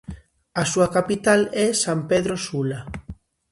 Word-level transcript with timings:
A 0.61 0.63
súa 0.71 0.87
capital 0.97 1.41
é 1.65 1.67
San 1.83 1.99
Pedro 2.09 2.35
Sula. 2.45 2.79